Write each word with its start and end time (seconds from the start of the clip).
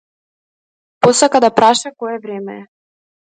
Посака 1.05 1.37
да 1.45 1.49
праша 1.59 1.89
кое 2.01 2.17
време 2.25 2.53
е. 2.63 2.65